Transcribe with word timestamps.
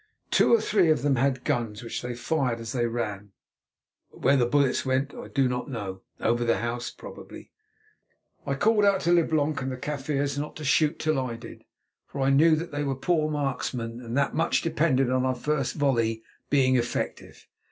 Two 0.31 0.51
or 0.51 0.59
three 0.59 0.89
of 0.89 1.03
them 1.03 1.17
had 1.17 1.43
guns, 1.43 1.83
which 1.83 2.01
they 2.01 2.15
fired 2.15 2.59
as 2.59 2.71
they 2.71 2.87
ran, 2.87 3.33
but 4.09 4.21
where 4.23 4.35
the 4.35 4.47
bullets 4.47 4.83
went 4.83 5.13
I 5.13 5.27
do 5.27 5.47
not 5.47 5.69
know, 5.69 6.01
over 6.19 6.43
the 6.43 6.57
house 6.57 6.89
probably. 6.89 7.51
I 8.43 8.55
called 8.55 8.83
out 8.83 9.01
to 9.01 9.13
Leblanc 9.13 9.61
and 9.61 9.71
the 9.71 9.77
Kaffirs 9.77 10.39
not 10.39 10.55
to 10.55 10.63
shoot 10.65 10.97
till 10.97 11.19
I 11.19 11.35
did, 11.35 11.65
for 12.07 12.19
I 12.19 12.31
knew 12.31 12.55
that 12.55 12.71
they 12.71 12.83
were 12.83 12.95
poor 12.95 13.29
marksmen 13.29 13.99
and 14.01 14.17
that 14.17 14.33
much 14.33 14.63
depended 14.63 15.07
upon 15.11 15.23
our 15.23 15.35
first 15.35 15.75
volley 15.75 16.23
being 16.49 16.77
effective. 16.77 17.45